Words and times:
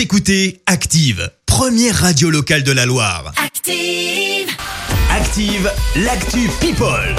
Vous 0.00 0.04
écoutez 0.04 0.62
Active, 0.64 1.30
première 1.44 1.94
radio 1.94 2.30
locale 2.30 2.62
de 2.62 2.72
la 2.72 2.86
Loire. 2.86 3.34
Active. 3.36 4.48
Active, 5.14 5.70
l'actu 5.94 6.48
People. 6.58 7.14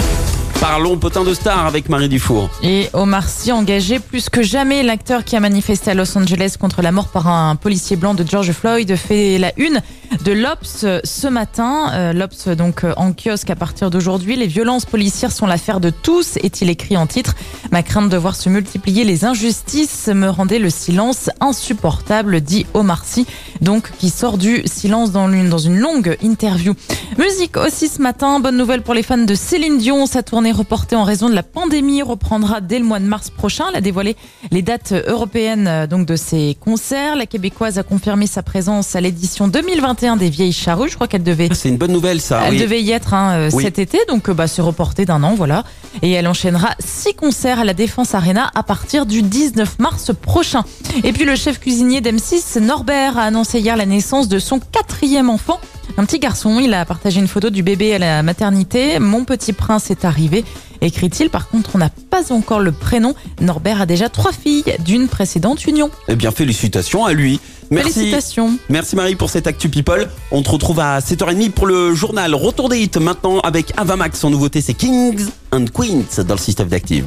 Parlons 0.59 0.97
potin 0.97 1.23
de 1.23 1.31
star 1.35 1.67
avec 1.67 1.89
Marie 1.89 2.09
Dufour. 2.09 2.49
Et 2.63 2.89
Omar 2.93 3.29
Sy 3.29 3.51
engagé 3.51 3.99
plus 3.99 4.29
que 4.29 4.41
jamais, 4.41 4.81
l'acteur 4.81 5.23
qui 5.23 5.35
a 5.35 5.39
manifesté 5.39 5.91
à 5.91 5.93
Los 5.93 6.17
Angeles 6.17 6.55
contre 6.59 6.81
la 6.81 6.91
mort 6.91 7.09
par 7.09 7.27
un 7.27 7.55
policier 7.55 7.97
blanc 7.97 8.15
de 8.15 8.25
George 8.27 8.51
Floyd 8.51 8.95
fait 8.95 9.37
la 9.37 9.53
une 9.57 9.79
de 10.23 10.31
l'Obs 10.33 10.85
ce 11.03 11.27
matin. 11.27 11.91
Euh, 11.93 12.13
L'Obs 12.13 12.47
donc 12.49 12.83
euh, 12.83 12.93
en 12.97 13.13
kiosque 13.13 13.49
à 13.49 13.55
partir 13.55 13.89
d'aujourd'hui. 13.89 14.35
Les 14.35 14.47
violences 14.47 14.85
policières 14.85 15.31
sont 15.31 15.47
l'affaire 15.47 15.79
de 15.79 15.89
tous, 15.89 16.37
est-il 16.37 16.69
écrit 16.69 16.97
en 16.97 17.07
titre. 17.07 17.35
Ma 17.71 17.81
crainte 17.81 18.09
de 18.09 18.17
voir 18.17 18.35
se 18.35 18.49
multiplier 18.49 19.03
les 19.03 19.25
injustices 19.25 20.07
me 20.07 20.29
rendait 20.29 20.59
le 20.59 20.69
silence 20.69 21.29
insupportable, 21.39 22.41
dit 22.41 22.65
Omar 22.73 23.05
Sy, 23.05 23.25
donc 23.61 23.91
qui 23.97 24.09
sort 24.09 24.37
du 24.37 24.61
silence 24.65 25.11
dans 25.11 25.31
une, 25.31 25.49
dans 25.49 25.69
longue 25.69 26.17
interview. 26.21 26.73
Musique 27.17 27.57
aussi 27.57 27.87
ce 27.87 28.01
matin, 28.01 28.39
bonne 28.39 28.57
nouvelle 28.57 28.81
pour 28.81 28.93
les 28.93 29.03
fans 29.03 29.17
de 29.17 29.35
Céline 29.35 29.77
Dion, 29.77 30.05
sa 30.05 30.23
tournée 30.23 30.51
reportée 30.51 30.95
en 30.95 31.03
raison 31.03 31.29
de 31.29 31.35
la 31.35 31.43
pandémie 31.43 32.01
reprendra 32.01 32.61
dès 32.61 32.79
le 32.79 32.85
mois 32.85 32.99
de 32.99 33.05
mars 33.05 33.29
prochain. 33.29 33.65
Elle 33.69 33.77
a 33.77 33.81
dévoilé 33.81 34.15
les 34.51 34.61
dates 34.61 34.93
européennes 35.07 35.67
euh, 35.67 35.87
donc 35.87 36.05
de 36.05 36.15
ses 36.15 36.57
concerts. 36.59 37.15
La 37.15 37.25
québécoise 37.25 37.77
a 37.77 37.83
confirmé 37.83 38.27
sa 38.27 38.43
présence 38.43 38.95
à 38.95 39.01
l'édition 39.01 39.47
2021 39.47 40.10
des 40.17 40.29
Vieilles 40.29 40.51
Charrues. 40.53 40.89
Je 40.89 40.95
crois 40.95 41.07
qu'elle 41.07 41.23
devait 41.23 41.49
C'est 41.53 41.69
une 41.69 41.77
bonne 41.77 41.91
nouvelle 41.91 42.21
ça. 42.21 42.41
elle 42.45 42.53
oui. 42.53 42.59
devait 42.59 42.81
y 42.81 42.91
être 42.91 43.13
hein, 43.13 43.31
euh, 43.33 43.49
Oui. 43.53 43.63
cet 43.63 43.79
été, 43.79 43.99
donc 44.07 44.29
euh, 44.29 44.33
bah, 44.33 44.47
c'est 44.47 44.61
reporté 44.61 45.05
d'un 45.05 45.23
an, 45.23 45.35
voilà. 45.35 45.63
Et 46.01 46.11
elle 46.11 46.27
enchaînera 46.27 46.69
six 46.79 47.13
concerts 47.13 47.59
à 47.59 47.63
la 47.65 47.73
Défense 47.73 48.13
Arena 48.15 48.49
à 48.55 48.63
partir 48.63 49.05
du 49.05 49.21
19 49.21 49.79
mars 49.79 50.11
prochain. 50.19 50.63
Et 51.03 51.13
puis 51.13 51.25
le 51.25 51.35
chef 51.35 51.59
cuisinier 51.59 52.01
d'M6, 52.01 52.59
Norbert, 52.59 53.17
a 53.17 53.23
annoncé 53.23 53.59
hier 53.59 53.75
la 53.77 53.85
naissance 53.85 54.27
de 54.27 54.39
son 54.39 54.59
quatrième 54.59 55.29
enfant. 55.29 55.59
Un 55.97 56.05
petit 56.05 56.19
garçon, 56.19 56.59
il 56.59 56.73
a 56.73 56.85
partagé 56.85 57.19
une 57.19 57.27
photo 57.27 57.49
du 57.49 57.63
bébé 57.63 57.93
à 57.95 57.99
la 57.99 58.23
maternité. 58.23 58.97
Mon 58.99 59.25
petit 59.25 59.51
prince 59.53 59.91
est 59.91 60.05
arrivé, 60.05 60.45
écrit-il. 60.81 61.29
Par 61.29 61.47
contre, 61.47 61.71
on 61.75 61.77
n'a 61.77 61.89
pas 61.89 62.31
encore 62.31 62.59
le 62.59 62.71
prénom. 62.71 63.13
Norbert 63.39 63.81
a 63.81 63.85
déjà 63.85 64.09
trois 64.09 64.31
filles 64.31 64.63
d'une 64.79 65.07
précédente 65.07 65.65
union. 65.65 65.89
Eh 66.07 66.15
bien, 66.15 66.31
félicitations 66.31 67.05
à 67.05 67.13
lui. 67.13 67.39
Merci. 67.69 67.93
Félicitations. 67.93 68.57
Merci 68.69 68.95
Marie 68.95 69.15
pour 69.15 69.29
cette 69.29 69.47
Actu 69.47 69.69
People. 69.69 70.09
On 70.31 70.41
te 70.41 70.49
retrouve 70.49 70.79
à 70.79 70.99
7h30 70.99 71.51
pour 71.51 71.67
le 71.67 71.95
journal 71.95 72.35
Retour 72.35 72.67
des 72.67 72.79
hits 72.79 72.99
maintenant 72.99 73.39
avec 73.39 73.71
Avamax. 73.77 74.19
Son 74.19 74.29
nouveauté 74.29 74.61
c'est 74.61 74.73
Kings 74.73 75.25
and 75.53 75.65
Queens 75.73 76.23
dans 76.25 76.35
le 76.35 76.39
système 76.39 76.67
d'Active. 76.67 77.05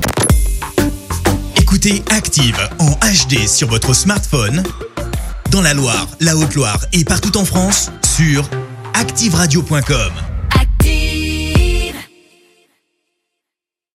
Écoutez 1.56 2.03
Active 2.11 2.56
en 2.78 2.91
HD 2.92 3.47
sur 3.47 3.69
votre 3.69 3.94
smartphone, 3.94 4.62
dans 5.50 5.61
la 5.61 5.75
Loire, 5.75 6.09
la 6.20 6.36
Haute-Loire 6.36 6.78
et 6.92 7.05
partout 7.05 7.36
en 7.36 7.44
France, 7.44 7.91
sur 8.16 8.48
activeradio.com. 8.94 10.23